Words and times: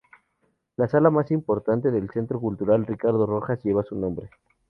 La 0.77 0.87
sala 0.87 1.11
más 1.11 1.29
importante 1.29 1.91
del 1.91 2.09
Centro 2.09 2.39
Cultural 2.39 2.87
Ricardo 2.87 3.27
Rojas 3.27 3.61
lleva 3.63 3.83
su 3.83 3.95
nombre. 3.95 4.31